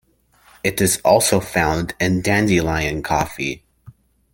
It 0.63 0.81
is 0.81 0.99
also 1.05 1.39
found 1.39 1.93
in 1.99 2.23
dandelion 2.23 3.03
coffee. 3.03 3.63